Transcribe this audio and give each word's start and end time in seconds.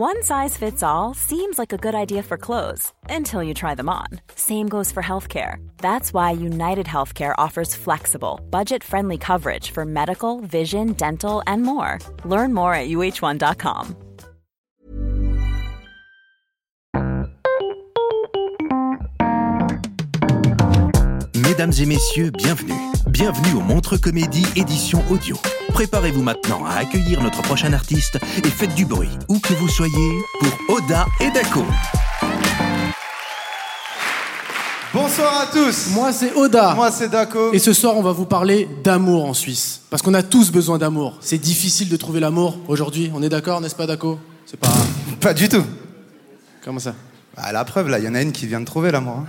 One 0.00 0.22
size 0.22 0.56
fits 0.56 0.84
all 0.84 1.12
seems 1.12 1.58
like 1.58 1.72
a 1.72 1.76
good 1.76 1.96
idea 1.96 2.22
for 2.22 2.38
clothes 2.38 2.92
until 3.10 3.42
you 3.42 3.52
try 3.52 3.74
them 3.74 3.88
on. 3.88 4.06
Same 4.36 4.68
goes 4.68 4.92
for 4.92 5.02
healthcare. 5.02 5.56
That's 5.78 6.14
why 6.14 6.30
United 6.30 6.86
Healthcare 6.86 7.34
offers 7.36 7.74
flexible, 7.74 8.38
budget 8.48 8.84
friendly 8.84 9.18
coverage 9.18 9.72
for 9.72 9.84
medical, 9.84 10.40
vision, 10.42 10.92
dental, 10.92 11.42
and 11.48 11.64
more. 11.64 11.98
Learn 12.24 12.54
more 12.54 12.74
at 12.74 12.90
uh1.com. 12.90 13.96
Mesdames 21.34 21.80
et 21.80 21.86
messieurs, 21.86 22.30
bienvenue. 22.30 22.92
Bienvenue 23.08 23.54
au 23.56 23.62
Montre 23.62 23.96
Comédie 23.96 24.46
édition 24.54 25.02
audio. 25.10 25.34
Préparez-vous 25.78 26.24
maintenant 26.24 26.66
à 26.66 26.72
accueillir 26.72 27.22
notre 27.22 27.40
prochain 27.40 27.72
artiste 27.72 28.18
et 28.44 28.50
faites 28.50 28.74
du 28.74 28.84
bruit, 28.84 29.16
où 29.28 29.38
que 29.38 29.52
vous 29.52 29.68
soyez, 29.68 30.18
pour 30.40 30.76
Oda 30.76 31.06
et 31.20 31.30
Dako. 31.30 31.64
Bonsoir 34.92 35.42
à 35.42 35.46
tous. 35.46 35.90
Moi, 35.92 36.12
c'est 36.12 36.34
Oda. 36.34 36.74
Moi, 36.74 36.90
c'est 36.90 37.08
Daco. 37.08 37.52
Et 37.52 37.60
ce 37.60 37.72
soir, 37.72 37.96
on 37.96 38.02
va 38.02 38.10
vous 38.10 38.24
parler 38.24 38.68
d'amour 38.82 39.24
en 39.26 39.34
Suisse. 39.34 39.82
Parce 39.88 40.02
qu'on 40.02 40.14
a 40.14 40.24
tous 40.24 40.50
besoin 40.50 40.78
d'amour. 40.78 41.16
C'est 41.20 41.38
difficile 41.38 41.88
de 41.88 41.96
trouver 41.96 42.18
l'amour 42.18 42.58
aujourd'hui. 42.66 43.12
On 43.14 43.22
est 43.22 43.28
d'accord, 43.28 43.60
n'est-ce 43.60 43.76
pas, 43.76 43.86
Daco 43.86 44.18
C'est 44.46 44.58
pas. 44.58 44.72
Pas 45.20 45.32
du 45.32 45.48
tout. 45.48 45.64
Comment 46.64 46.80
ça? 46.80 46.96
Bah, 47.36 47.52
la 47.52 47.64
preuve, 47.64 47.88
là, 47.88 48.00
il 48.00 48.04
y 48.04 48.08
en 48.08 48.16
a 48.16 48.22
une 48.22 48.32
qui 48.32 48.48
vient 48.48 48.58
de 48.58 48.66
trouver 48.66 48.90
l'amour. 48.90 49.18
hein. 49.18 49.26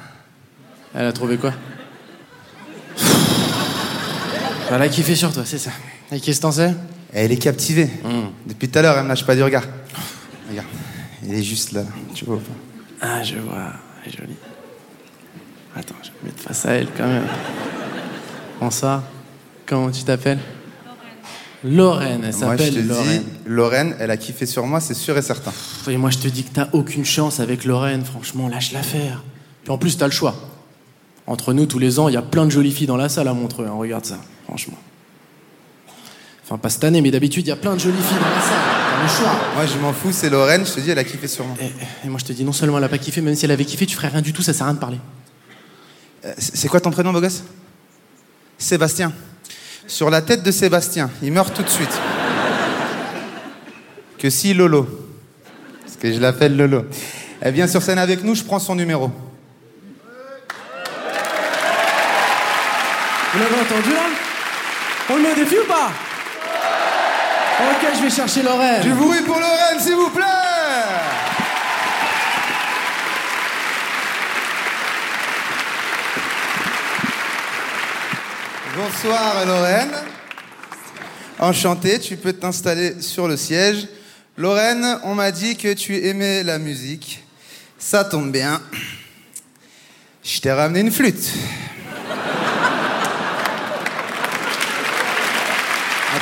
Elle 0.95 1.05
a 1.05 1.13
trouvé 1.13 1.37
quoi? 1.37 1.53
Elle 4.71 4.81
a 4.81 4.89
kiffé 4.89 5.13
sur 5.15 5.31
toi, 5.31 5.43
c'est 5.45 5.59
ça. 5.59 5.69
Et 6.11 6.19
qu'est-ce 6.19 6.37
que 6.37 6.41
t'en 6.43 6.51
sais? 6.51 6.73
Elle 7.13 7.31
est 7.31 7.37
captivée. 7.37 7.85
Hmm. 8.03 8.29
Depuis 8.47 8.69
tout 8.69 8.79
à 8.79 8.81
l'heure, 8.81 8.97
elle 8.97 9.03
me 9.03 9.09
lâche 9.09 9.25
pas 9.25 9.35
du 9.35 9.43
regard. 9.43 9.63
Regarde. 10.49 10.67
Il 11.23 11.33
est 11.33 11.43
juste 11.43 11.71
là. 11.71 11.83
Tu 12.13 12.25
vois 12.25 12.39
Ah, 13.01 13.23
je 13.23 13.35
vois. 13.35 13.73
Elle 14.05 14.13
est 14.13 14.17
jolie. 14.17 14.35
Attends, 15.75 15.95
je 16.01 16.07
vais 16.09 16.13
me 16.23 16.25
mettre 16.27 16.41
face 16.43 16.65
à 16.65 16.71
elle 16.71 16.87
quand 16.95 17.07
même. 17.07 17.25
Bonsoir. 18.59 19.03
Comment 19.65 19.91
tu 19.91 20.03
t'appelles? 20.03 20.39
Lorraine. 21.63 22.21
Elle 22.23 22.35
Moi, 22.35 22.55
je 22.57 22.57
te 22.57 22.63
s'appelle 22.63 22.73
dis, 22.73 22.87
Lorraine. 22.87 23.23
Lorraine, 23.45 23.95
elle 23.99 24.11
a 24.11 24.17
kiffé 24.17 24.45
sur 24.45 24.65
moi, 24.65 24.79
c'est 24.79 24.93
sûr 24.93 25.17
et 25.17 25.21
certain. 25.21 25.51
Et 25.89 25.97
moi, 25.97 26.09
je 26.09 26.17
te 26.17 26.27
dis 26.27 26.43
que 26.43 26.53
t'as 26.53 26.69
aucune 26.73 27.05
chance 27.05 27.39
avec 27.39 27.65
Lorraine. 27.65 28.03
Franchement, 28.03 28.47
lâche 28.47 28.71
l'affaire. 28.71 29.23
Puis 29.63 29.71
en 29.71 29.77
plus, 29.77 29.97
t'as 29.97 30.05
le 30.05 30.11
choix. 30.11 30.35
Entre 31.27 31.53
nous, 31.53 31.65
tous 31.65 31.77
les 31.79 31.99
ans, 31.99 32.07
il 32.07 32.13
y 32.13 32.17
a 32.17 32.21
plein 32.21 32.45
de 32.45 32.51
jolies 32.51 32.71
filles 32.71 32.87
dans 32.87 32.97
la 32.97 33.09
salle 33.09 33.27
à 33.27 33.33
Montreux. 33.33 33.67
hein. 33.67 33.73
Regarde 33.77 34.05
ça, 34.05 34.17
franchement. 34.47 34.77
Enfin, 36.49 36.57
pas 36.57 36.69
cette 36.69 36.83
année, 36.83 36.99
mais 36.99 37.11
d'habitude, 37.11 37.45
il 37.45 37.49
y 37.49 37.51
a 37.51 37.55
plein 37.55 37.75
de 37.75 37.79
jolies 37.79 38.01
filles 38.01 38.17
dans 38.17 38.27
la 38.27 38.41
salle. 38.41 38.57
T'as 38.89 39.03
le 39.03 39.07
choix. 39.07 39.39
Moi, 39.55 39.65
je 39.67 39.77
m'en 39.77 39.93
fous, 39.93 40.11
c'est 40.11 40.31
Lorraine, 40.31 40.65
je 40.65 40.71
te 40.73 40.79
dis, 40.79 40.89
elle 40.89 40.97
a 40.97 41.03
kiffé 41.03 41.27
moi. 41.43 41.55
Et, 41.61 42.07
et 42.07 42.09
moi, 42.09 42.19
je 42.19 42.25
te 42.25 42.33
dis, 42.33 42.43
non 42.43 42.53
seulement 42.53 42.79
elle 42.79 42.83
a 42.85 42.89
pas 42.89 42.97
kiffé, 42.97 43.21
même 43.21 43.35
si 43.35 43.45
elle 43.45 43.51
avait 43.51 43.65
kiffé, 43.65 43.85
tu 43.85 43.95
ferais 43.95 44.07
rien 44.07 44.23
du 44.23 44.33
tout, 44.33 44.41
ça 44.41 44.51
sert 44.51 44.63
à 44.63 44.69
rien 44.69 44.73
de 44.73 44.79
parler. 44.79 44.97
Euh, 46.25 46.33
C'est 46.39 46.55
c'est 46.55 46.67
quoi 46.67 46.79
ton 46.79 46.89
prénom, 46.89 47.13
beau 47.13 47.21
gosse? 47.21 47.43
Sébastien. 48.57 49.13
Sur 49.85 50.09
la 50.09 50.23
tête 50.23 50.41
de 50.41 50.49
Sébastien, 50.49 51.11
il 51.21 51.31
meurt 51.31 51.55
tout 51.55 51.61
de 51.61 51.69
suite. 51.69 51.93
Que 54.17 54.31
si 54.31 54.55
Lolo, 54.55 54.87
parce 55.85 55.97
que 55.97 56.11
je 56.11 56.19
l'appelle 56.19 56.57
Lolo, 56.57 56.85
elle 57.41 57.53
vient 57.53 57.67
sur 57.67 57.83
scène 57.83 57.99
avec 57.99 58.23
nous, 58.23 58.33
je 58.33 58.43
prends 58.43 58.57
son 58.57 58.73
numéro. 58.73 59.11
Vous 63.33 63.39
l'avez 63.39 63.55
entendu, 63.55 63.93
là 63.93 64.07
On 65.11 65.15
le 65.15 65.21
met 65.21 65.31
au 65.31 65.35
défi 65.35 65.55
ou 65.63 65.67
pas? 65.67 65.91
Je 67.95 68.03
vais 68.03 68.09
chercher 68.09 68.43
Lorraine. 68.43 68.81
Du 68.81 68.93
bruit 68.93 69.21
pour 69.21 69.39
Lorraine, 69.39 69.79
s'il 69.79 69.95
vous 69.95 70.09
plaît 70.09 70.23
Bonsoir 78.75 79.45
Lorraine. 79.45 79.91
Enchanté, 81.39 81.99
tu 81.99 82.15
peux 82.15 82.33
t'installer 82.33 83.01
sur 83.01 83.27
le 83.27 83.35
siège. 83.35 83.87
Lorraine, 84.37 84.99
on 85.03 85.15
m'a 85.15 85.31
dit 85.31 85.57
que 85.57 85.73
tu 85.73 86.05
aimais 86.05 86.43
la 86.43 86.59
musique. 86.59 87.23
Ça 87.77 88.03
tombe 88.03 88.31
bien. 88.31 88.61
Je 90.23 90.39
t'ai 90.39 90.51
ramené 90.51 90.81
une 90.81 90.91
flûte. 90.91 91.31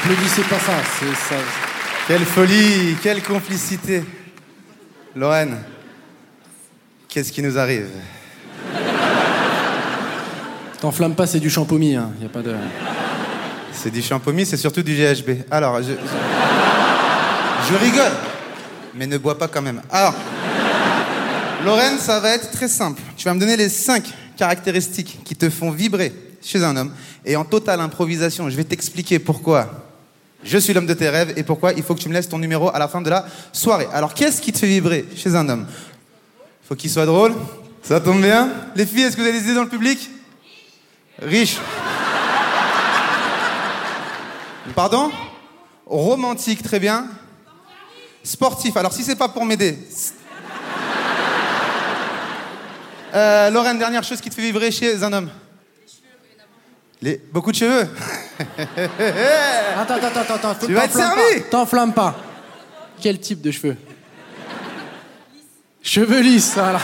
Applaudissez 0.09 0.43
pas 0.43 0.57
ça, 0.57 0.71
c'est 0.97 1.15
ça. 1.15 1.35
Quelle 2.07 2.23
folie, 2.23 2.95
quelle 3.03 3.21
complicité. 3.21 4.05
Lorraine, 5.13 5.57
qu'est-ce 7.09 7.29
qui 7.29 7.41
nous 7.41 7.57
arrive? 7.57 7.89
T'enflamme 10.79 11.13
pas, 11.13 11.27
c'est 11.27 11.41
du 11.41 11.49
champomis, 11.49 11.95
hein. 11.95 12.11
Y 12.21 12.25
a 12.25 12.29
pas 12.29 12.41
de. 12.41 12.55
C'est 13.73 13.91
du 13.91 14.01
champomis, 14.01 14.45
c'est 14.45 14.55
surtout 14.55 14.81
du 14.81 14.95
GHB. 14.95 15.41
Alors, 15.51 15.83
je, 15.83 15.91
je, 15.91 17.69
je 17.69 17.75
rigole, 17.75 18.13
mais 18.95 19.07
ne 19.07 19.17
bois 19.17 19.37
pas 19.37 19.49
quand 19.49 19.61
même. 19.61 19.81
Alors, 19.91 20.15
Lorraine, 21.65 21.97
ça 21.99 22.21
va 22.21 22.29
être 22.29 22.49
très 22.51 22.69
simple. 22.69 23.01
Tu 23.17 23.25
vas 23.25 23.33
me 23.33 23.41
donner 23.41 23.57
les 23.57 23.67
cinq 23.67 24.05
caractéristiques 24.37 25.19
qui 25.25 25.35
te 25.35 25.49
font 25.49 25.71
vibrer 25.71 26.13
chez 26.41 26.63
un 26.63 26.77
homme. 26.77 26.93
Et 27.25 27.35
en 27.35 27.43
totale 27.43 27.81
improvisation, 27.81 28.49
je 28.49 28.55
vais 28.55 28.63
t'expliquer 28.63 29.19
pourquoi 29.19 29.86
je 30.47 30.57
suis 30.57 30.73
l'homme 30.73 30.85
de 30.85 30.93
tes 30.93 31.09
rêves 31.09 31.33
et 31.35 31.43
pourquoi 31.43 31.73
il 31.73 31.83
faut 31.83 31.93
que 31.93 31.99
tu 31.99 32.07
me 32.07 32.13
laisses 32.13 32.29
ton 32.29 32.39
numéro 32.39 32.73
à 32.73 32.79
la 32.79 32.87
fin 32.87 33.01
de 33.01 33.09
la 33.09 33.25
soirée. 33.51 33.87
Alors, 33.91 34.13
qu'est-ce 34.13 34.41
qui 34.41 34.53
te 34.53 34.57
fait 34.57 34.67
vibrer 34.67 35.05
chez 35.15 35.35
un 35.35 35.47
homme? 35.49 35.67
Faut 36.67 36.75
qu'il 36.75 36.89
soit 36.89 37.05
drôle. 37.05 37.35
Ça 37.83 37.99
tombe 37.99 38.21
bien. 38.21 38.49
Les 38.75 38.85
filles, 38.85 39.03
est-ce 39.03 39.15
que 39.15 39.21
vous 39.21 39.27
avez 39.27 39.37
des 39.37 39.45
idées 39.45 39.55
dans 39.55 39.63
le 39.63 39.69
public? 39.69 40.09
Riche. 41.21 41.57
Pardon? 44.73 45.11
Romantique, 45.85 46.63
très 46.63 46.79
bien. 46.79 47.07
Sportif. 48.23 48.75
Alors 48.77 48.93
si 48.93 49.03
c'est 49.03 49.15
pas 49.15 49.29
pour 49.29 49.45
m'aider. 49.45 49.77
Euh, 53.13 53.49
Lorraine, 53.49 53.79
dernière 53.79 54.03
chose 54.03 54.21
qui 54.21 54.29
te 54.29 54.35
fait 54.35 54.41
vibrer 54.41 54.71
chez 54.71 55.01
un 55.03 55.11
homme? 55.13 55.29
Les... 57.01 57.21
Beaucoup 57.31 57.51
de 57.51 57.57
cheveux. 57.57 57.87
Attends, 59.77 59.95
attends, 59.95 60.19
attends, 60.19 60.33
attends. 60.49 60.65
Tu 60.65 60.73
vas 60.73 60.85
être 60.85 60.93
servi. 60.93 61.43
T'enflamme 61.49 61.93
pas. 61.93 62.15
Quel 63.01 63.19
type 63.19 63.41
de 63.41 63.51
cheveux 63.51 63.77
Cheveux 65.81 66.19
lisses, 66.21 66.53
voilà. 66.55 66.79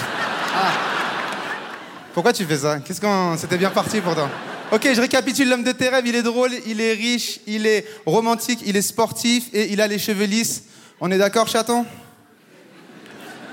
Pourquoi 2.14 2.32
tu 2.32 2.46
fais 2.46 2.58
ça 2.58 2.80
Qu'est-ce 2.80 3.02
qu'on... 3.02 3.36
C'était 3.38 3.58
bien 3.58 3.72
parti 3.72 4.00
pourtant. 4.00 4.30
Ok, 4.72 4.88
je 4.94 5.02
récapitule 5.02 5.50
l'homme 5.50 5.64
de 5.64 5.72
tes 5.72 5.90
rêves. 5.90 6.06
Il 6.08 6.16
est 6.16 6.24
drôle, 6.24 6.52
il 6.66 6.80
est 6.80 6.94
riche, 6.94 7.40
il 7.48 7.66
est 7.68 7.86
romantique, 8.06 8.60
il 8.66 8.78
est 8.78 8.82
sportif 8.82 9.50
et 9.54 9.72
il 9.74 9.82
a 9.82 9.88
les 9.88 10.00
cheveux 10.00 10.26
lisses. 10.26 10.64
On 11.02 11.12
est 11.12 11.18
d'accord, 11.18 11.48
chaton? 11.48 11.86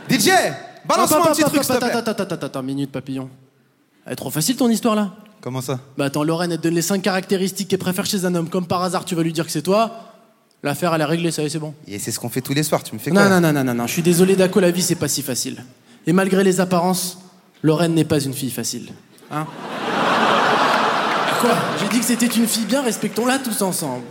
DJ 0.09 0.31
Balance-moi 0.85 1.29
un 1.29 1.33
petit 1.33 1.43
truc, 1.43 1.65
s'il 1.65 1.75
te 1.75 1.79
plaît. 1.79 1.91
attends, 1.93 2.11
attends, 2.11 2.23
attends, 2.35 2.47
attends, 2.47 2.63
minute, 2.63 2.93
papillon. 2.93 3.29
Elle 4.07 4.13
est 4.13 4.17
trop 4.17 4.31
facile 4.31 4.57
ton 4.57 4.69
histoire 4.69 4.95
là? 4.95 5.13
Comment 5.41 5.63
ça? 5.63 5.81
Bah 5.97 6.07
attends, 6.07 6.23
Lorraine, 6.23 6.53
elle 6.53 6.59
te 6.59 6.65
donne 6.65 6.75
les 6.75 6.83
5 6.83 7.01
caractéristiques 7.01 7.69
qu'elle 7.69 7.79
préfère 7.79 8.05
chez 8.05 8.25
un 8.25 8.35
homme. 8.35 8.49
Comme 8.51 8.67
par 8.67 8.83
hasard, 8.83 9.05
tu 9.05 9.15
vas 9.15 9.23
lui 9.23 9.33
dire 9.33 9.47
que 9.47 9.53
c'est 9.53 9.63
toi. 9.63 10.11
L'affaire, 10.63 10.95
elle 10.95 11.01
est 11.01 11.07
réglée, 11.07 11.31
ça 11.31 11.43
y 11.43 11.47
est, 11.47 11.49
c'est 11.49 11.59
bon. 11.59 11.73
Et 11.89 11.99
c'est 11.99 12.13
ce 12.13 12.21
qu'on 12.21 12.29
fait 12.29 12.43
tous 12.43 12.53
les 12.53 12.63
soirs. 12.63 12.83
Tu 12.83 12.95
me 12.95 13.01
fais 13.01 13.11
quoi 13.11 13.25
Non, 13.25 13.31
là 13.31 13.41
non, 13.41 13.49
non, 13.49 13.61
non, 13.61 13.65
non, 13.65 13.75
non, 13.75 13.87
je 13.87 13.93
suis 13.93 14.03
désolé, 14.03 14.37
Daco, 14.37 14.61
la 14.61 14.71
vie, 14.71 14.83
c'est 14.83 14.97
pas 14.97 15.09
si 15.09 15.23
facile. 15.23 15.65
Et 16.07 16.13
malgré 16.13 16.45
les 16.45 16.61
apparences, 16.61 17.19
Lorraine 17.63 17.95
n'est 17.95 18.05
pas 18.05 18.21
une 18.21 18.35
fille 18.35 18.51
facile. 18.51 18.91
Hein? 19.31 19.47
Quoi? 21.41 21.57
J'ai 21.81 21.89
dit 21.89 22.01
que 22.01 22.05
c'était 22.05 22.27
une 22.27 22.47
fille 22.47 22.67
bien, 22.67 22.83
respectons-la 22.83 23.39
tous 23.39 23.63
ensemble. 23.63 24.05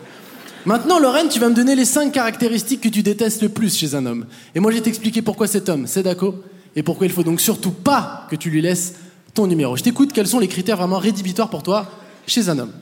Maintenant, 0.66 0.98
Lorraine, 0.98 1.30
tu 1.30 1.40
vas 1.40 1.50
me 1.50 1.56
donner 1.56 1.76
les 1.76 1.86
5 1.86 2.12
caractéristiques 2.12 2.82
que 2.82 2.90
tu 2.90 3.04
détestes 3.04 3.44
le 3.44 3.50
plus 3.50 3.78
chez 3.78 3.94
un 3.94 4.06
homme. 4.08 4.26
Et 4.56 4.60
moi, 4.60 4.72
je 4.72 4.78
vais 4.78 4.84
t'expliquer 4.84 5.22
pourquoi 5.22 5.46
cet 5.46 5.70
homme, 5.70 5.86
c'est 5.86 6.02
Daco, 6.02 6.36
et 6.76 6.82
pourquoi 6.82 7.06
il 7.06 7.14
faut 7.14 7.24
donc 7.24 7.40
surtout 7.40 7.72
pas 7.72 8.28
que 8.32 8.36
tu 8.36 8.50
lui 8.50 8.62
laisses 8.62 8.96
ton 9.40 9.48
numéro. 9.48 9.78
Je 9.78 9.84
t'écoute, 9.84 10.12
quels 10.12 10.28
sont 10.28 10.40
les 10.40 10.50
critères 10.50 10.76
vraiment 10.76 10.98
rédhibitoires 10.98 11.50
pour 11.50 11.64
toi 11.64 11.86
chez 12.28 12.50
un 12.50 12.60
homme 12.60 12.74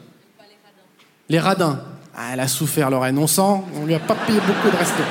Les 1.30 1.40
radins. 1.40 1.80
Ah, 2.16 2.30
elle 2.34 2.40
a 2.40 2.48
souffert, 2.48 2.90
Lorraine. 2.90 3.20
On 3.20 3.28
sent, 3.28 3.62
on 3.76 3.86
lui 3.86 3.94
a 3.94 4.00
pas 4.00 4.16
payé 4.16 4.40
beaucoup 4.40 4.72
de 4.72 4.76
respect. 4.76 5.04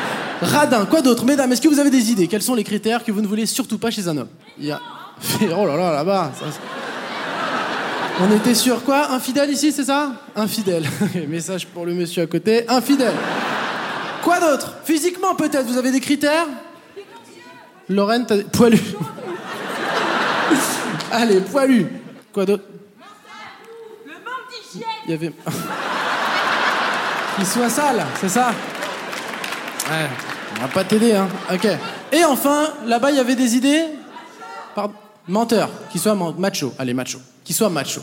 Radin, 0.43 0.87
quoi 0.87 1.02
d'autre 1.02 1.25
Mesdames, 1.25 1.52
est-ce 1.52 1.60
que 1.62 1.69
vous 1.69 1.78
avez 1.78 1.90
des 1.90 2.10
idées 2.10 2.26
Quels 2.26 2.43
sont 2.43 2.56
les 2.56 2.64
critères 2.64 3.04
que 3.04 3.12
vous 3.12 3.20
ne 3.20 3.28
voulez 3.28 3.46
surtout 3.46 3.78
pas 3.78 3.93
chez 3.93 4.08
un 4.08 4.16
homme 4.16 4.28
Il 4.58 4.66
y 4.66 4.72
a... 4.72 4.81
Oh 5.56 5.66
là 5.66 5.76
là, 5.76 5.93
là-bas 5.93 6.32
ça, 6.37 6.46
On 8.20 8.37
était 8.37 8.56
sur 8.56 8.82
quoi 8.82 9.12
Infidèle 9.12 9.50
ici, 9.50 9.70
c'est 9.70 9.84
ça 9.84 10.14
Infidèle. 10.34 10.84
Message 11.28 11.69
pour 11.69 11.87
le 11.87 11.94
monsieur 11.94 12.25
à 12.25 12.26
côté. 12.26 12.69
Infidèle. 12.69 13.14
Quoi 14.25 14.40
d'autre 14.40 14.75
Physiquement 14.84 15.37
peut-être, 15.37 15.66
vous 15.66 15.78
avez 15.78 15.93
des 15.93 16.00
critères 16.00 16.48
Lorraine, 17.88 18.26
t'as... 18.26 18.38
Poilu. 18.38 18.81
Allez, 21.12 21.41
poilu. 21.41 21.87
Quoi 22.32 22.44
d'autre 22.47 22.64
Le 24.06 24.12
manque 24.12 24.50
d'hygiène 24.73 24.88
Il 25.06 25.11
y 25.11 25.14
avait... 25.14 25.32
Qu'il 27.37 27.47
soit 27.47 27.69
sale, 27.69 28.05
c'est 28.20 28.29
ça 28.31 28.49
Ouais, 29.91 30.08
on 30.56 30.62
va 30.62 30.69
pas 30.69 30.85
t'aider, 30.85 31.14
hein. 31.14 31.29
Ok. 31.53 31.67
Et 32.12 32.25
enfin, 32.25 32.69
là-bas, 32.87 33.11
il 33.11 33.17
y 33.19 33.20
avait 33.20 33.35
des 33.37 33.56
idées 33.56 33.85
Pardon 34.75 34.94
Menteur. 35.29 35.69
Qu'il 35.91 36.00
soit 36.00 36.14
man- 36.14 36.35
macho. 36.38 36.73
Allez, 36.79 36.94
macho. 36.94 37.19
Qu'il 37.44 37.55
soit 37.55 37.69
macho. 37.69 38.00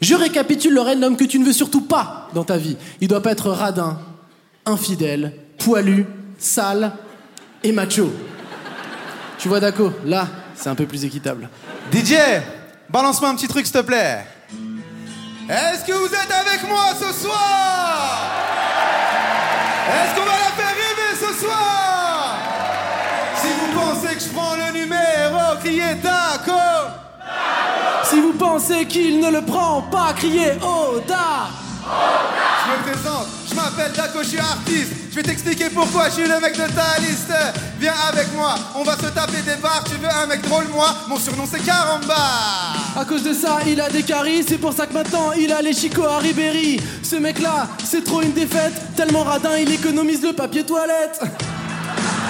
Je 0.00 0.14
récapitule, 0.14 0.74
Lorraine, 0.74 1.00
l'homme 1.00 1.16
que 1.16 1.24
tu 1.24 1.38
ne 1.38 1.44
veux 1.44 1.52
surtout 1.52 1.80
pas 1.82 2.28
dans 2.34 2.44
ta 2.44 2.58
vie. 2.58 2.76
Il 3.00 3.08
doit 3.08 3.22
pas 3.22 3.32
être 3.32 3.50
radin, 3.50 3.98
infidèle, 4.66 5.32
poilu, 5.58 6.06
sale 6.38 6.92
et 7.62 7.72
macho. 7.72 8.12
Tu 9.38 9.48
vois, 9.48 9.60
Daco, 9.60 9.92
là, 10.04 10.28
c'est 10.56 10.68
un 10.68 10.74
peu 10.74 10.86
plus 10.86 11.04
équitable. 11.04 11.48
DJ, 11.92 12.14
balance-moi 12.88 13.30
un 13.30 13.34
petit 13.34 13.48
truc, 13.48 13.66
s'il 13.66 13.74
te 13.74 13.82
plaît. 13.82 14.24
Est-ce 15.48 15.84
que 15.84 15.92
vous 15.92 16.06
êtes 16.06 16.32
avec 16.32 16.68
moi 16.68 16.86
ce 16.98 17.12
soir? 17.12 18.32
Est-ce 19.88 20.14
qu'on 20.16 20.26
va 20.26 20.32
la 20.32 20.52
faire 20.56 20.74
rêver 20.74 21.14
ce 21.14 21.44
soir? 21.44 22.36
Si 23.40 23.46
vous 23.48 23.80
pensez 23.80 24.14
que 24.16 24.20
je 24.20 24.28
prends 24.30 24.56
le 24.56 24.72
numéro, 24.72 25.56
criez 25.62 25.94
d'accord 26.02 26.90
Si 28.04 28.20
vous 28.20 28.32
pensez 28.32 28.86
qu'il 28.86 29.20
ne 29.20 29.30
le 29.30 29.42
prend 29.42 29.82
pas, 29.82 30.12
criez 30.16 30.52
Oda 30.60 31.48
Je 31.84 32.72
me 32.72 32.92
présente, 32.92 33.28
je 33.48 33.54
m'appelle 33.54 33.92
Daco, 33.92 34.18
je 34.22 34.28
suis 34.28 34.38
artiste. 34.40 34.92
Je 35.10 35.16
vais 35.16 35.22
t'expliquer 35.22 35.70
pourquoi 35.70 36.08
je 36.08 36.14
suis 36.14 36.28
le 36.28 36.40
mec 36.40 36.54
de 36.54 36.66
ta 36.74 36.98
liste. 37.00 37.32
Viens 37.86 37.94
avec 38.08 38.34
moi, 38.34 38.56
on 38.74 38.82
va 38.82 38.96
se 38.96 39.06
taper 39.14 39.42
des 39.42 39.54
barres. 39.62 39.84
Tu 39.84 39.94
veux 39.94 40.08
un 40.08 40.26
mec 40.26 40.42
drôle, 40.42 40.66
moi 40.74 40.88
Mon 41.06 41.16
surnom 41.20 41.44
c'est 41.48 41.60
Caramba. 41.60 42.16
À 42.96 43.04
cause 43.04 43.22
de 43.22 43.32
ça, 43.32 43.58
il 43.64 43.80
a 43.80 43.88
des 43.88 44.02
caries, 44.02 44.42
c'est 44.42 44.58
pour 44.58 44.72
ça 44.72 44.86
que 44.88 44.92
maintenant 44.92 45.30
il 45.30 45.52
a 45.52 45.62
les 45.62 45.72
chicots 45.72 46.02
à 46.02 46.18
Ribéry. 46.18 46.80
Ce 47.04 47.14
mec-là, 47.14 47.68
c'est 47.84 48.02
trop 48.02 48.22
une 48.22 48.32
défaite, 48.32 48.72
tellement 48.96 49.22
radin, 49.22 49.56
il 49.56 49.70
économise 49.70 50.20
le 50.20 50.32
papier 50.32 50.64
toilette. 50.64 51.20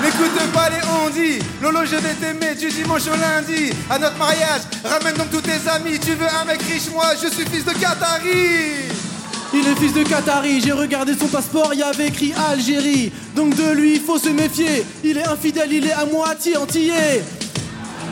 N'écoute 0.02 0.52
pas 0.52 0.68
les 0.68 0.86
on-dit. 1.06 1.38
Lolo, 1.62 1.86
je 1.86 1.96
vais 1.96 2.12
t'aimer 2.20 2.54
du 2.54 2.68
dimanche 2.68 3.06
au 3.06 3.16
lundi. 3.16 3.72
À 3.88 3.98
notre 3.98 4.18
mariage, 4.18 4.60
ramène 4.84 5.14
donc 5.14 5.30
tous 5.30 5.40
tes 5.40 5.66
amis. 5.70 5.98
Tu 5.98 6.12
veux 6.12 6.28
un 6.38 6.44
mec 6.44 6.60
riche, 6.70 6.90
moi 6.92 7.14
je 7.14 7.28
suis 7.28 7.46
fils 7.46 7.64
de 7.64 7.72
Qatari. 7.72 8.95
Il 9.52 9.66
est 9.66 9.76
fils 9.76 9.92
de 9.92 10.02
Qatari, 10.02 10.60
j'ai 10.60 10.72
regardé 10.72 11.14
son 11.16 11.28
passeport, 11.28 11.70
il 11.72 11.80
y 11.80 11.82
avait 11.82 12.08
écrit 12.08 12.32
Algérie. 12.50 13.12
Donc 13.34 13.54
de 13.54 13.72
lui, 13.72 13.94
il 13.94 14.00
faut 14.00 14.18
se 14.18 14.28
méfier. 14.28 14.84
Il 15.04 15.18
est 15.18 15.26
infidèle, 15.26 15.72
il 15.72 15.86
est 15.86 15.92
à 15.92 16.04
moitié 16.04 16.56
antillais. 16.56 17.22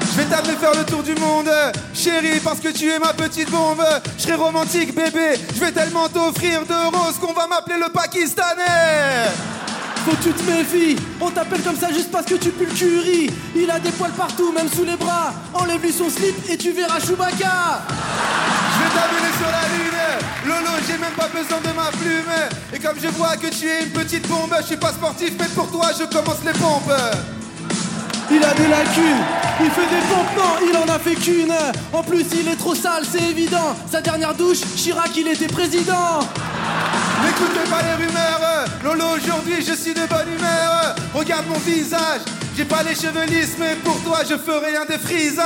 Je 0.00 0.20
vais 0.20 0.26
t'amener 0.26 0.54
faire 0.54 0.75
le 0.78 0.84
tour 0.84 1.02
du 1.02 1.14
monde, 1.16 1.50
chérie, 1.92 2.38
parce 2.38 2.60
que 2.60 2.69
tu 2.69 2.88
es 2.88 2.98
ma 3.00 3.12
petite 3.12 3.50
bombe. 3.50 3.84
Je 4.16 4.22
serai 4.22 4.34
romantique, 4.34 4.94
bébé. 4.94 5.34
Je 5.54 5.60
vais 5.60 5.72
tellement 5.72 6.08
t'offrir 6.08 6.64
de 6.66 6.96
roses 6.96 7.19
qu'on 7.20 7.32
va 7.32 7.48
m'appeler 7.48 7.78
le 7.81 7.90
Pakistanais. 7.90 9.31
Faut 10.04 10.12
que 10.12 10.22
tu 10.22 10.32
te 10.32 10.50
méfies, 10.50 10.96
on 11.20 11.31
t'appelle 11.31 11.62
comme 11.62 11.78
ça 11.78 11.88
juste 11.90 12.10
parce 12.10 12.26
que 12.26 12.34
tu 12.34 12.50
pues 12.50 12.66
le 12.66 12.75
curry. 12.75 13.31
Il 13.56 13.70
a 13.70 13.81
des 13.81 13.90
poils 13.90 14.12
partout, 14.12 14.52
même 14.52 14.69
sous 14.69 14.84
les 14.84 14.96
bras. 14.96 15.32
Enlève-lui 15.54 15.92
son 15.92 16.08
slip 16.10 16.36
et 16.48 16.56
tu 16.58 16.72
verras 16.72 17.00
Chewbacca. 17.00 17.82
Je 18.84 18.88
vais 18.88 18.94
t'amener 18.94 19.32
sur 19.38 19.50
la 19.50 19.64
lune. 19.72 20.44
Lolo, 20.46 20.76
j'ai 20.86 20.98
même 20.98 21.12
pas 21.12 21.28
besoin 21.28 21.58
de 21.60 21.75
ma 21.75 21.90
plume. 21.90 22.34
Et 22.72 22.78
comme 22.78 22.96
je 23.02 23.08
vois 23.08 23.36
que 23.36 23.46
tu 23.46 23.66
es 23.66 23.84
une 23.84 23.90
petite 23.90 24.28
bombe, 24.28 24.54
je 24.60 24.66
suis 24.66 24.76
pas 24.76 24.92
sportif, 24.92 25.32
mais 25.38 25.46
pour 25.54 25.70
toi, 25.70 25.86
je 25.98 26.04
commence 26.04 26.44
les 26.44 26.52
pompes. 26.52 26.92
Il 28.31 28.42
a 28.42 28.54
des 28.54 28.69
lacunes, 28.69 29.22
il 29.60 29.70
fait 29.70 29.86
des 29.86 30.02
pompes, 30.08 30.36
non, 30.36 30.66
il 30.69 30.76
en 30.76 30.94
a 30.94 30.98
fait 30.98 31.14
qu'une. 31.14 31.54
En 31.92 32.02
plus, 32.02 32.25
il 32.38 32.48
est 32.48 32.56
trop 32.56 32.75
sale, 32.75 33.04
c'est 33.10 33.22
évident. 33.22 33.76
Sa 33.90 34.00
dernière 34.00 34.34
douche, 34.34 34.60
Chirac, 34.76 35.10
il 35.16 35.28
était 35.28 35.46
président. 35.46 36.20
N'écoutez 37.22 37.70
pas 37.70 37.81
les 37.82 38.04
rumeurs. 38.04 38.66
Lolo, 38.82 39.16
aujourd'hui, 39.16 39.64
je 39.66 39.75
suis 39.75 39.94
de 39.94 40.06
bonne 40.06 40.28
humeur. 40.36 40.94
Regarde 41.14 41.46
mon 41.48 41.58
visage. 41.58 42.20
J'ai 42.56 42.65
pas 42.65 42.85
les 42.85 42.95
cheveux 42.95 43.25
lisses, 43.27 43.56
mais 43.59 43.75
pour 43.83 44.01
toi, 44.03 44.19
je 44.23 44.37
ferai 44.37 44.77
un 44.77 44.85
défrisage. 44.85 45.45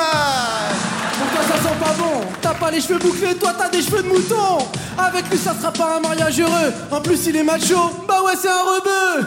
Pour 1.19 1.29
toi, 1.31 1.43
ça 1.49 1.63
sent 1.63 1.77
pas 1.81 1.95
bon. 1.99 2.21
T'as 2.43 2.55
pas 2.55 2.71
les 2.71 2.83
cheveux 2.83 2.99
bouclés, 2.99 3.35
toi, 3.35 3.55
t'as 3.59 3.71
des 3.71 3.81
cheveux 3.81 4.03
de 4.03 4.09
mouton. 4.09 4.59
Avec 4.99 5.31
lui, 5.31 5.39
ça 5.39 5.55
sera 5.59 5.73
pas 5.73 5.97
un 5.97 6.01
mariage 6.01 6.39
heureux. 6.39 6.73
En 6.91 7.01
plus, 7.01 7.27
il 7.27 7.37
est 7.37 7.43
macho. 7.43 8.05
Bah 8.07 8.23
ouais, 8.27 8.35
c'est 8.41 8.51
un 8.51 8.61
rebeu. 8.61 9.27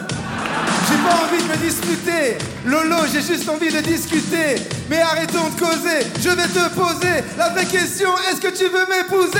J'ai 0.88 0.98
pas 0.98 1.24
envie 1.24 1.42
de 1.42 1.48
me 1.48 1.56
disputer. 1.56 2.38
Lolo, 2.64 2.98
j'ai 3.12 3.20
juste 3.20 3.48
envie 3.48 3.72
de 3.72 3.80
discuter. 3.80 4.62
Mais 4.88 5.00
arrêtons 5.00 5.48
de 5.48 5.58
causer. 5.58 6.06
Je 6.22 6.28
vais 6.28 6.46
te 6.46 6.68
poser 6.74 7.24
la 7.36 7.48
vraie 7.48 7.66
question 7.66 8.10
est-ce 8.30 8.40
que 8.40 8.56
tu 8.56 8.64
veux 8.64 8.86
m'épouser? 8.88 9.38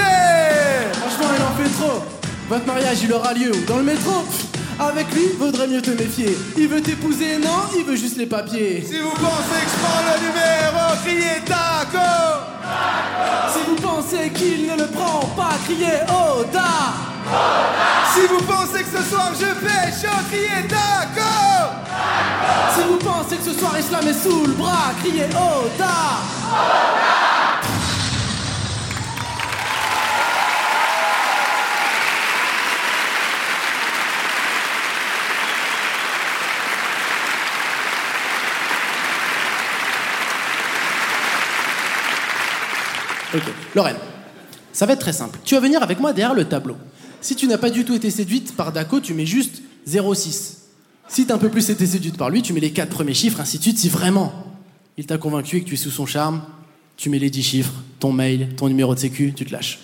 Franchement, 0.95 1.33
il 1.37 1.43
en 1.43 1.63
fait 1.63 1.71
trop. 1.79 2.03
Votre 2.49 2.67
mariage, 2.67 2.99
il 3.05 3.13
aura 3.13 3.33
lieu 3.35 3.53
Dans 3.69 3.77
le 3.77 3.85
métro? 3.85 4.25
Avec 4.79 5.13
lui, 5.15 5.29
vaudrait 5.39 5.69
mieux 5.69 5.83
te 5.83 5.91
méfier. 5.91 6.37
Il 6.57 6.69
veut 6.69 6.81
t'épouser, 6.81 7.39
non 7.39 7.69
Il 7.77 7.85
veut 7.85 7.97
juste 7.97 8.17
les 8.17 8.27
papiers. 8.27 8.85
Si 8.87 8.99
vous 8.99 9.11
pensez 9.11 9.61
que 9.65 9.71
je 9.71 9.79
prends 9.83 10.03
le 10.09 10.17
numéro, 10.21 10.97
criez 11.05 11.41
taco 11.45 11.99
Si 13.53 13.59
vous 13.69 13.77
pensez 13.77 14.31
qu'il 14.31 14.67
ne 14.67 14.77
le 14.77 14.87
prend 14.89 15.21
pas, 15.37 15.55
criez 15.65 16.01
Oda 16.09 16.73
Si 18.15 18.21
vous 18.27 18.43
pensez 18.45 18.83
que 18.85 18.99
ce 18.99 19.05
soir 19.11 19.33
je 19.39 19.47
pêche, 19.65 20.11
criez 20.31 20.67
taco 20.69 21.21
Si 22.75 22.83
vous 22.89 22.99
pensez 22.99 23.37
que 23.37 23.45
ce 23.45 23.59
soir 23.59 23.79
Islam 23.79 24.09
est 24.09 24.23
sous 24.23 24.47
le 24.47 24.53
bras, 24.53 24.93
criez 25.03 25.27
Oda 25.27 27.02
Ok, 43.35 43.43
Lorraine, 43.75 43.97
ça 44.73 44.87
va 44.87 44.93
être 44.93 45.01
très 45.01 45.13
simple. 45.13 45.39
Tu 45.45 45.55
vas 45.55 45.61
venir 45.61 45.83
avec 45.83 46.01
moi 46.01 46.13
derrière 46.13 46.35
le 46.35 46.45
tableau. 46.45 46.77
Si 47.21 47.37
tu 47.37 47.47
n'as 47.47 47.59
pas 47.59 47.71
du 47.71 47.85
tout 47.85 47.95
été 47.95 48.11
séduite 48.11 48.57
par 48.57 48.73
Daco, 48.73 49.01
tu 49.01 49.15
mets 49.15 49.27
juste 49.27 49.63
0,6. 49.89 50.57
Si 51.09 51.27
t'as 51.27 51.35
un 51.35 51.39
peu 51.39 51.49
plus 51.49 51.71
été 51.71 51.87
séduite 51.87 52.17
par 52.17 52.31
lui, 52.31 52.43
tu 52.43 52.53
mets 52.53 52.61
les 52.61 52.73
quatre 52.73 52.91
premiers 52.91 53.15
chiffres, 53.15 53.41
ainsi 53.41 53.59
de 53.59 53.63
suite. 53.63 53.79
Si 53.79 53.89
vraiment 53.89 54.33
il 54.97 55.07
t'a 55.07 55.19
convaincu 55.19 55.59
et 55.59 55.63
que 55.63 55.69
tu 55.69 55.75
es 55.75 55.79
sous 55.79 55.91
son 55.91 56.07
charme, 56.07 56.43
tu 56.97 57.11
mets 57.11 57.19
les 57.19 57.31
10 57.31 57.43
chiffres, 57.43 57.73
ton 57.99 58.13
mail, 58.13 58.55
ton 58.57 58.69
numéro 58.69 58.95
de 58.95 59.01
sécu, 59.01 59.33
tu 59.35 59.45
te 59.45 59.53
lâches. 59.53 59.79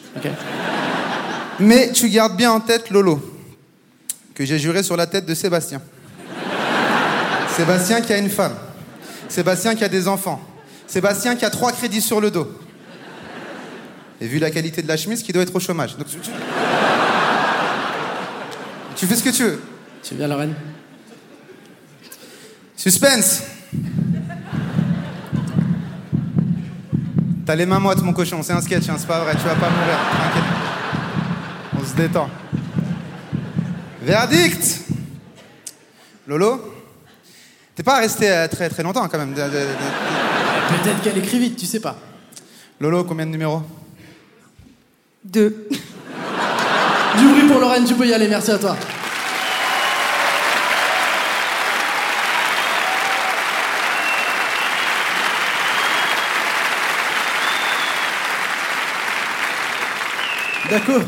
Mais 1.61 1.93
tu 1.93 2.09
gardes 2.09 2.37
bien 2.37 2.53
en 2.53 2.61
tête 2.61 2.91
Lolo, 2.91 3.21
que 4.35 4.45
j'ai 4.45 4.59
juré 4.59 4.83
sur 4.83 4.97
la 4.97 5.07
tête 5.07 5.27
de 5.27 5.35
Sébastien. 5.35 5.83
Sébastien 7.57 8.01
qui 8.01 8.13
a 8.13 8.19
une 8.19 8.31
femme. 8.31 8.55
Sébastien 9.29 9.75
qui 9.75 9.85
a 9.85 9.89
des 9.89 10.07
enfants. 10.07 10.41
Sébastien 10.87 11.35
qui 11.35 11.45
a 11.45 11.51
trois 11.51 11.73
crédits 11.73 12.01
sur 12.01 12.21
le 12.21 12.31
dos. 12.31 12.49
Et 14.21 14.27
vu 14.27 14.39
la 14.39 14.51
qualité 14.51 14.83
de 14.83 14.89
la 14.89 14.97
chemise, 14.97 15.23
qui 15.23 15.33
doit 15.33 15.43
être 15.43 15.55
au 15.55 15.61
chômage. 15.61 15.97
Donc, 15.97 16.09
tu, 16.09 16.19
tu- 16.19 16.31
tu 18.97 19.07
fais 19.07 19.15
ce 19.15 19.23
que 19.23 19.31
tu 19.31 19.45
veux. 19.45 19.63
Tu 20.03 20.15
viens, 20.17 20.27
Lorraine? 20.29 20.55
Suspense 22.77 23.43
T'as 27.47 27.55
les 27.55 27.65
mains 27.67 27.79
moites, 27.79 28.03
mon 28.03 28.13
cochon. 28.13 28.43
C'est 28.43 28.53
un 28.53 28.61
sketch, 28.61 28.89
hein, 28.89 28.97
c'est 28.99 29.07
pas 29.07 29.21
vrai. 29.25 29.33
Tu 29.35 29.43
vas 29.43 29.55
pas 29.55 29.71
mourir. 29.71 29.97
T'inquiète. 30.13 30.45
On 31.81 31.85
se 31.87 31.95
détend. 31.95 32.29
Verdict 34.03 34.81
Lolo 36.27 36.75
T'es 37.75 37.83
pas 37.83 37.99
resté 38.01 38.31
euh, 38.31 38.49
très 38.49 38.69
très 38.69 38.83
longtemps 38.83 39.07
quand 39.09 39.19
même. 39.19 39.33
Peut-être 39.35 41.01
qu'elle 41.03 41.19
écrit 41.19 41.39
vite, 41.39 41.57
tu 41.57 41.65
sais 41.67 41.81
pas. 41.81 41.97
Lolo, 42.81 43.05
combien 43.05 43.25
de 43.27 43.31
numéros? 43.31 43.63
Deux. 45.25 45.69
Du 47.19 47.27
bruit 47.29 47.49
pour 47.49 47.61
Lorraine, 47.61 47.85
tu 47.85 47.95
peux 47.95 48.07
y 48.07 48.15
aller, 48.15 48.29
merci 48.29 48.51
à 48.51 48.59
toi. 48.59 48.77
D'accord. 60.71 61.03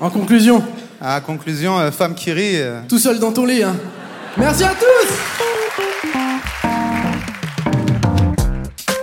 En 0.00 0.10
conclusion, 0.10 0.62
À 1.00 1.20
conclusion, 1.20 1.78
euh, 1.78 1.90
femme 1.90 2.14
qui 2.14 2.32
rit. 2.32 2.56
euh, 2.60 2.80
tout 2.88 2.98
seul 2.98 3.18
dans 3.18 3.32
ton 3.32 3.44
lit, 3.44 3.62
hein. 3.62 3.76
Merci 4.36 4.64
à 4.64 4.74
tous 4.74 5.14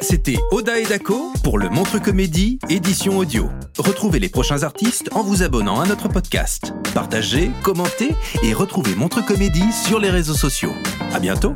C'était 0.07 0.37
Oda 0.51 0.79
et 0.79 0.85
Dako 0.85 1.33
pour 1.43 1.57
le 1.57 1.67
Montre 1.67 1.97
Comédie, 1.97 2.59
édition 2.69 3.17
audio. 3.17 3.49
Retrouvez 3.79 4.19
les 4.19 4.29
prochains 4.29 4.61
artistes 4.61 5.09
en 5.13 5.23
vous 5.23 5.41
abonnant 5.41 5.81
à 5.81 5.87
notre 5.87 6.09
podcast. 6.09 6.75
Partagez, 6.93 7.49
commentez 7.63 8.11
et 8.43 8.53
retrouvez 8.53 8.93
Montre 8.93 9.25
Comédie 9.25 9.73
sur 9.73 9.99
les 9.99 10.11
réseaux 10.11 10.35
sociaux. 10.35 10.73
À 11.11 11.19
bientôt! 11.19 11.55